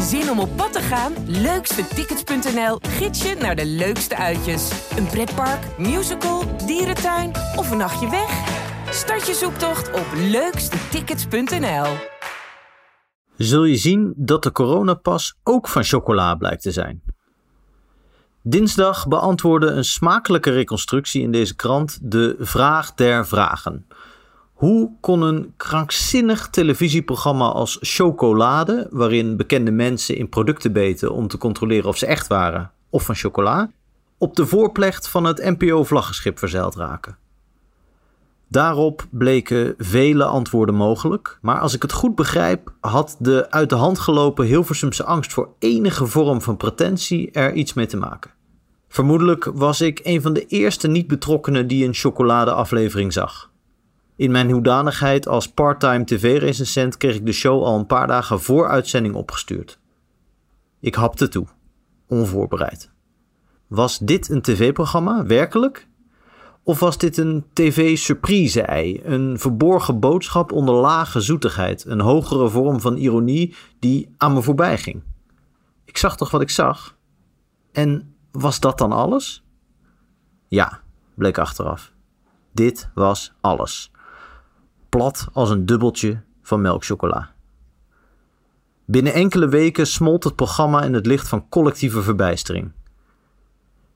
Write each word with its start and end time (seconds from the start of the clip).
Zin 0.00 0.30
om 0.30 0.38
op 0.38 0.56
pad 0.56 0.72
te 0.72 0.80
gaan? 0.80 1.12
Leukstetickets.nl 1.26 2.78
gids 2.80 3.22
je 3.22 3.34
naar 3.34 3.56
de 3.56 3.66
leukste 3.66 4.16
uitjes. 4.16 4.70
Een 4.96 5.06
pretpark, 5.06 5.78
musical, 5.78 6.56
dierentuin 6.66 7.30
of 7.56 7.70
een 7.70 7.76
nachtje 7.76 8.10
weg? 8.10 8.30
Start 8.90 9.26
je 9.26 9.34
zoektocht 9.34 9.92
op 9.92 10.06
leukstetickets.nl. 10.16 11.86
Zul 13.36 13.64
je 13.64 13.76
zien 13.76 14.12
dat 14.16 14.42
de 14.42 14.52
coronapas 14.52 15.34
ook 15.42 15.68
van 15.68 15.84
chocola 15.84 16.34
blijkt 16.34 16.62
te 16.62 16.70
zijn. 16.70 17.02
Dinsdag 18.42 19.08
beantwoordde 19.08 19.66
een 19.66 19.84
smakelijke 19.84 20.50
reconstructie 20.50 21.22
in 21.22 21.30
deze 21.30 21.54
krant 21.54 21.98
de 22.02 22.36
vraag 22.38 22.94
der 22.94 23.26
vragen. 23.26 23.86
Hoe 24.54 24.90
kon 25.00 25.22
een 25.22 25.52
krankzinnig 25.56 26.48
televisieprogramma 26.48 27.48
als 27.48 27.78
Chocolade, 27.80 28.86
waarin 28.90 29.36
bekende 29.36 29.70
mensen 29.70 30.16
in 30.16 30.28
producten 30.28 30.72
beten 30.72 31.12
om 31.12 31.28
te 31.28 31.38
controleren 31.38 31.88
of 31.88 31.96
ze 31.96 32.06
echt 32.06 32.26
waren 32.26 32.70
of 32.90 33.04
van 33.04 33.14
chocola, 33.14 33.70
op 34.18 34.36
de 34.36 34.46
voorplecht 34.46 35.08
van 35.08 35.24
het 35.24 35.56
NPO-vlaggenschip 35.58 36.38
verzeild 36.38 36.74
raken? 36.74 37.16
Daarop 38.48 39.06
bleken 39.10 39.74
vele 39.78 40.24
antwoorden 40.24 40.74
mogelijk, 40.74 41.38
maar 41.40 41.58
als 41.58 41.74
ik 41.74 41.82
het 41.82 41.92
goed 41.92 42.14
begrijp, 42.14 42.72
had 42.80 43.16
de 43.18 43.50
uit 43.50 43.68
de 43.68 43.74
hand 43.74 43.98
gelopen 43.98 44.46
Hilversumse 44.46 45.04
angst 45.04 45.32
voor 45.32 45.48
enige 45.58 46.06
vorm 46.06 46.42
van 46.42 46.56
pretentie 46.56 47.30
er 47.30 47.52
iets 47.52 47.72
mee 47.72 47.86
te 47.86 47.96
maken. 47.96 48.30
Vermoedelijk 48.88 49.50
was 49.54 49.80
ik 49.80 50.00
een 50.02 50.22
van 50.22 50.32
de 50.32 50.46
eerste 50.46 50.88
niet-betrokkenen 50.88 51.66
die 51.66 51.86
een 51.86 51.94
chocoladeaflevering 51.94 53.12
zag. 53.12 53.52
In 54.16 54.30
mijn 54.30 54.50
hoedanigheid 54.50 55.28
als 55.28 55.48
parttime 55.48 56.04
tv-recensent 56.04 56.96
kreeg 56.96 57.14
ik 57.14 57.26
de 57.26 57.32
show 57.32 57.62
al 57.62 57.78
een 57.78 57.86
paar 57.86 58.06
dagen 58.06 58.40
voor 58.40 58.68
uitzending 58.68 59.14
opgestuurd. 59.14 59.78
Ik 60.80 60.94
hapte 60.94 61.28
toe, 61.28 61.46
onvoorbereid. 62.08 62.90
Was 63.66 63.98
dit 63.98 64.28
een 64.28 64.42
tv-programma, 64.42 65.26
werkelijk? 65.26 65.88
Of 66.62 66.78
was 66.80 66.98
dit 66.98 67.16
een 67.16 67.44
tv-surprise-ei, 67.52 69.00
een 69.04 69.38
verborgen 69.38 70.00
boodschap 70.00 70.52
onder 70.52 70.74
lage 70.74 71.20
zoetigheid, 71.20 71.84
een 71.84 72.00
hogere 72.00 72.48
vorm 72.48 72.80
van 72.80 72.96
ironie 72.96 73.54
die 73.78 74.14
aan 74.16 74.32
me 74.32 74.42
voorbij 74.42 74.78
ging? 74.78 75.02
Ik 75.84 75.96
zag 75.96 76.16
toch 76.16 76.30
wat 76.30 76.40
ik 76.40 76.50
zag? 76.50 76.96
En 77.72 78.14
was 78.32 78.60
dat 78.60 78.78
dan 78.78 78.92
alles? 78.92 79.44
Ja, 80.48 80.80
bleek 81.14 81.38
achteraf. 81.38 81.92
Dit 82.52 82.90
was 82.94 83.32
alles 83.40 83.92
plat 84.94 85.28
als 85.32 85.50
een 85.50 85.66
dubbeltje 85.66 86.20
van 86.42 86.60
melkchocola. 86.60 87.32
Binnen 88.84 89.12
enkele 89.12 89.48
weken 89.48 89.86
smolt 89.86 90.24
het 90.24 90.34
programma 90.34 90.82
in 90.82 90.94
het 90.94 91.06
licht 91.06 91.28
van 91.28 91.48
collectieve 91.48 92.02
verbijstering. 92.02 92.72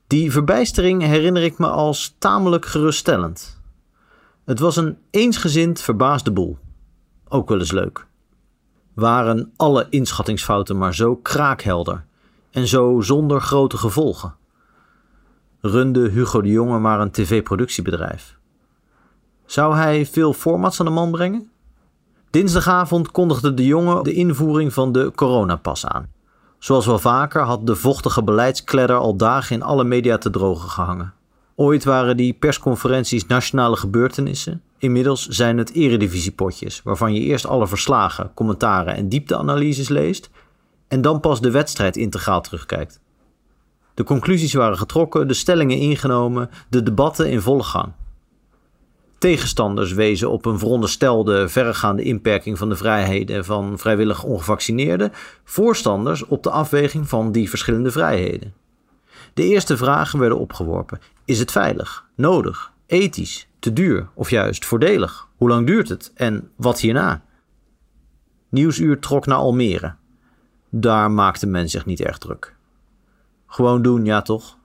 Die 0.07 0.31
verbijstering 0.31 1.01
herinner 1.01 1.43
ik 1.43 1.57
me 1.57 1.67
als 1.67 2.15
tamelijk 2.17 2.65
geruststellend. 2.65 3.61
Het 4.45 4.59
was 4.59 4.75
een 4.75 4.97
eensgezind 5.11 5.81
verbaasde 5.81 6.31
boel. 6.31 6.57
Ook 7.27 7.49
wel 7.49 7.59
eens 7.59 7.71
leuk. 7.71 8.07
Waren 8.93 9.51
alle 9.55 9.87
inschattingsfouten 9.89 10.77
maar 10.77 10.95
zo 10.95 11.15
kraakhelder 11.15 12.05
en 12.51 12.67
zo 12.67 13.01
zonder 13.01 13.41
grote 13.41 13.77
gevolgen? 13.77 14.35
Runde 15.61 16.09
Hugo 16.09 16.41
de 16.41 16.49
Jonge 16.49 16.79
maar 16.79 16.99
een 16.99 17.11
tv-productiebedrijf? 17.11 18.38
Zou 19.49 19.75
hij 19.75 20.05
veel 20.05 20.33
formats 20.33 20.79
aan 20.79 20.85
de 20.85 20.91
man 20.91 21.11
brengen? 21.11 21.49
Dinsdagavond 22.29 23.11
kondigde 23.11 23.53
de 23.53 23.65
jongen 23.65 24.03
de 24.03 24.13
invoering 24.13 24.73
van 24.73 24.91
de 24.91 25.11
coronapas 25.15 25.85
aan. 25.85 26.11
Zoals 26.59 26.85
wel 26.85 26.99
vaker 26.99 27.41
had 27.41 27.67
de 27.67 27.75
vochtige 27.75 28.23
beleidskledder 28.23 28.97
al 28.97 29.15
dagen 29.15 29.55
in 29.55 29.63
alle 29.63 29.83
media 29.83 30.17
te 30.17 30.29
drogen 30.29 30.69
gehangen. 30.69 31.13
Ooit 31.55 31.83
waren 31.83 32.17
die 32.17 32.33
persconferenties 32.33 33.25
nationale 33.25 33.75
gebeurtenissen. 33.75 34.61
Inmiddels 34.77 35.27
zijn 35.27 35.57
het 35.57 35.73
eredivisiepotjes, 35.73 36.81
waarvan 36.83 37.13
je 37.13 37.21
eerst 37.21 37.47
alle 37.47 37.67
verslagen, 37.67 38.31
commentaren 38.33 38.95
en 38.95 39.09
diepteanalyses 39.09 39.89
leest 39.89 40.29
en 40.87 41.01
dan 41.01 41.19
pas 41.19 41.41
de 41.41 41.51
wedstrijd 41.51 41.97
integraal 41.97 42.41
terugkijkt. 42.41 42.99
De 43.93 44.03
conclusies 44.03 44.53
waren 44.53 44.77
getrokken, 44.77 45.27
de 45.27 45.33
stellingen 45.33 45.77
ingenomen, 45.77 46.49
de 46.69 46.83
debatten 46.83 47.29
in 47.29 47.41
volle 47.41 47.63
gang. 47.63 47.91
Tegenstanders 49.19 49.93
wezen 49.93 50.29
op 50.29 50.45
een 50.45 50.59
veronderstelde 50.59 51.49
verregaande 51.49 52.03
inperking 52.03 52.57
van 52.57 52.69
de 52.69 52.75
vrijheden 52.75 53.45
van 53.45 53.79
vrijwillig 53.79 54.23
ongevaccineerden, 54.23 55.11
voorstanders 55.43 56.25
op 56.25 56.43
de 56.43 56.49
afweging 56.49 57.09
van 57.09 57.31
die 57.31 57.49
verschillende 57.49 57.91
vrijheden. 57.91 58.53
De 59.33 59.43
eerste 59.43 59.77
vragen 59.77 60.19
werden 60.19 60.39
opgeworpen: 60.39 60.99
is 61.25 61.39
het 61.39 61.51
veilig, 61.51 62.05
nodig, 62.15 62.71
ethisch, 62.85 63.47
te 63.59 63.73
duur 63.73 64.09
of 64.13 64.29
juist 64.29 64.65
voordelig? 64.65 65.27
Hoe 65.35 65.49
lang 65.49 65.67
duurt 65.67 65.89
het 65.89 66.11
en 66.15 66.51
wat 66.55 66.79
hierna? 66.79 67.23
Nieuwsuur 68.49 68.99
trok 68.99 69.25
naar 69.25 69.37
Almere. 69.37 69.95
Daar 70.69 71.11
maakte 71.11 71.47
men 71.47 71.69
zich 71.69 71.85
niet 71.85 72.01
erg 72.01 72.17
druk. 72.17 72.55
Gewoon 73.47 73.81
doen, 73.81 74.05
ja 74.05 74.21
toch? 74.21 74.57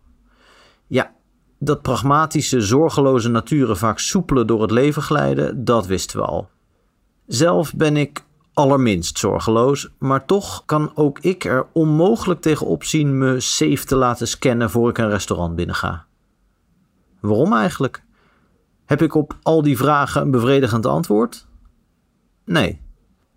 Dat 1.64 1.82
pragmatische, 1.82 2.60
zorgeloze 2.60 3.28
naturen 3.28 3.76
vaak 3.76 3.98
soepeler 3.98 4.46
door 4.46 4.62
het 4.62 4.70
leven 4.70 5.02
glijden, 5.02 5.64
dat 5.64 5.86
wisten 5.86 6.18
we 6.18 6.24
al. 6.24 6.48
Zelf 7.26 7.74
ben 7.74 7.96
ik 7.96 8.24
allerminst 8.52 9.18
zorgeloos, 9.18 9.88
maar 9.98 10.24
toch 10.24 10.62
kan 10.66 10.90
ook 10.94 11.18
ik 11.18 11.44
er 11.44 11.66
onmogelijk 11.72 12.40
tegen 12.40 12.66
opzien 12.66 13.18
me 13.18 13.40
safe 13.40 13.84
te 13.84 13.96
laten 13.96 14.28
scannen 14.28 14.70
voor 14.70 14.88
ik 14.88 14.98
een 14.98 15.08
restaurant 15.08 15.56
binnenga. 15.56 16.06
Waarom 17.20 17.52
eigenlijk? 17.52 18.02
Heb 18.84 19.02
ik 19.02 19.14
op 19.14 19.36
al 19.42 19.62
die 19.62 19.76
vragen 19.76 20.22
een 20.22 20.30
bevredigend 20.30 20.86
antwoord? 20.86 21.46
Nee. 22.44 22.80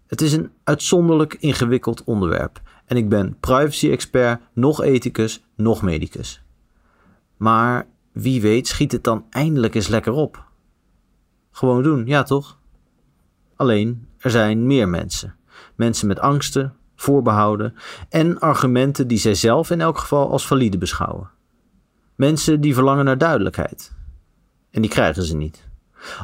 Het 0.07 0.21
is 0.21 0.33
een 0.33 0.51
uitzonderlijk 0.63 1.33
ingewikkeld 1.39 2.03
onderwerp 2.03 2.61
en 2.85 2.97
ik 2.97 3.09
ben 3.09 3.37
privacy-expert, 3.39 4.41
nog 4.53 4.83
ethicus, 4.83 5.43
nog 5.55 5.81
medicus. 5.81 6.43
Maar 7.37 7.87
wie 8.21 8.41
weet 8.41 8.67
schiet 8.67 8.91
het 8.91 9.03
dan 9.03 9.25
eindelijk 9.29 9.75
eens 9.75 9.87
lekker 9.87 10.13
op. 10.13 10.45
Gewoon 11.51 11.83
doen, 11.83 12.05
ja 12.05 12.23
toch? 12.23 12.59
Alleen, 13.55 14.07
er 14.17 14.31
zijn 14.31 14.67
meer 14.67 14.89
mensen. 14.89 15.35
Mensen 15.75 16.07
met 16.07 16.19
angsten, 16.19 16.75
voorbehouden 16.95 17.75
en 18.09 18.39
argumenten 18.39 19.07
die 19.07 19.17
zij 19.17 19.35
zelf 19.35 19.69
in 19.69 19.81
elk 19.81 19.97
geval 19.97 20.31
als 20.31 20.47
valide 20.47 20.77
beschouwen. 20.77 21.29
Mensen 22.15 22.61
die 22.61 22.73
verlangen 22.73 23.05
naar 23.05 23.17
duidelijkheid. 23.17 23.95
En 24.71 24.81
die 24.81 24.89
krijgen 24.89 25.23
ze 25.23 25.35
niet. 25.35 25.67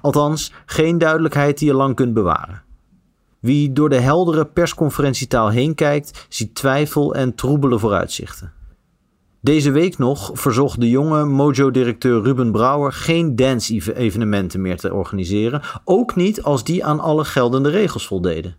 Althans, 0.02 0.52
geen 0.66 0.98
duidelijkheid 0.98 1.58
die 1.58 1.68
je 1.68 1.74
lang 1.74 1.96
kunt 1.96 2.14
bewaren. 2.14 2.64
Wie 3.40 3.74
door 3.74 3.90
de 3.90 4.00
heldere 4.00 4.46
persconferentietaal 4.46 5.50
heen 5.50 5.75
kijkt, 5.75 6.25
ziet 6.30 6.56
twijfel 6.56 7.16
en 7.16 7.36
troebele 7.36 7.80
vooruitzichten. 7.80 8.54
Deze 9.44 9.72
week 9.72 9.98
nog 9.98 10.31
verzocht 10.34 10.80
de 10.80 10.90
jonge 10.90 11.26
Mojo-directeur 11.26 12.22
Ruben 12.22 12.52
Brouwer 12.52 12.92
geen 12.92 13.36
dance-evenementen 13.36 14.62
meer 14.62 14.78
te 14.78 14.94
organiseren, 14.94 15.62
ook 15.84 16.16
niet 16.16 16.44
als 16.44 16.64
die 16.64 16.86
aan 16.86 17.00
alle 17.00 17.26
geldende 17.26 17.70
regels 17.70 18.08
voldeden. 18.08 18.56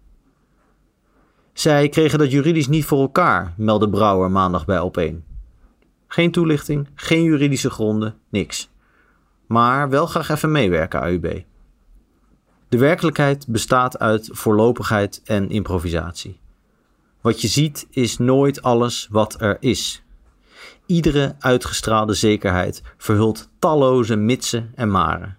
Zij 1.52 1.88
kregen 1.88 2.18
dat 2.18 2.30
juridisch 2.30 2.68
niet 2.68 2.84
voor 2.84 3.00
elkaar, 3.00 3.54
meldde 3.56 3.88
Brouwer 3.88 4.30
maandag 4.30 4.64
bij 4.64 4.90
Op1. 4.90 5.14
Geen 6.06 6.30
toelichting, 6.30 6.88
geen 6.94 7.22
juridische 7.22 7.70
gronden, 7.70 8.14
niks. 8.28 8.70
Maar 9.46 9.88
wel 9.88 10.06
graag 10.06 10.28
even 10.28 10.52
meewerken, 10.52 11.00
AUB. 11.00 11.42
De 12.68 12.78
werkelijkheid 12.78 13.46
bestaat 13.48 13.98
uit 13.98 14.28
voorlopigheid 14.32 15.20
en 15.24 15.50
improvisatie. 15.50 16.38
Wat 17.20 17.40
je 17.40 17.48
ziet 17.48 17.86
is 17.90 18.18
nooit 18.18 18.62
alles 18.62 19.08
wat 19.10 19.40
er 19.40 19.56
is. 19.60 20.04
Iedere 20.86 21.34
uitgestraalde 21.38 22.14
zekerheid 22.14 22.82
verhult 22.96 23.48
talloze 23.58 24.16
mitsen 24.16 24.72
en 24.74 24.90
maren. 24.90 25.38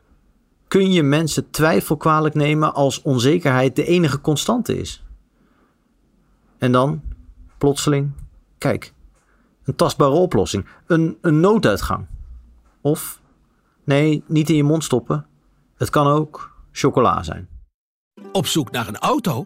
Kun 0.68 0.92
je 0.92 1.04
mensen 1.04 1.50
twijfel 1.50 1.98
kwalijk 1.98 2.36
nemen 2.36 2.74
als 2.74 3.02
onzekerheid 3.02 3.76
de 3.76 3.86
enige 3.86 4.22
constante 4.22 4.78
is? 4.78 5.04
En 6.58 6.72
dan, 6.72 7.02
plotseling, 7.58 8.12
kijk, 8.58 8.94
een 9.64 9.76
tastbare 9.76 10.12
oplossing, 10.12 10.66
een, 10.88 11.18
een 11.22 11.40
nooduitgang. 11.40 12.08
Of, 12.82 13.22
nee, 13.84 14.24
niet 14.28 14.50
in 14.50 14.56
je 14.56 14.64
mond 14.64 14.84
stoppen, 14.84 15.26
het 15.78 15.90
kan 15.90 16.08
ook 16.08 16.52
chocola 16.72 17.24
zijn. 17.24 17.48
Op 18.32 18.48
zoek 18.48 18.72
naar 18.72 18.88
een 18.88 18.98
auto? 18.98 19.46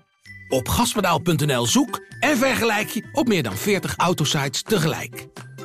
Op 0.50 0.68
gaspedaal.nl 0.68 1.66
zoek 1.66 2.00
en 2.20 2.38
vergelijk 2.38 2.88
je 2.88 3.10
op 3.12 3.28
meer 3.28 3.44
dan 3.44 3.56
40 3.56 3.96
autosites 3.96 4.62
tegelijk. 4.62 5.28